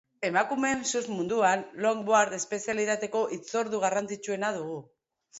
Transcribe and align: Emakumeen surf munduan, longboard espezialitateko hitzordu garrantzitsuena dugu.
Emakumeen 0.27 0.79
surf 0.91 1.09
munduan, 1.17 1.59
longboard 1.85 2.33
espezialitateko 2.37 3.21
hitzordu 3.35 3.83
garrantzitsuena 3.85 4.51
dugu. 4.57 4.79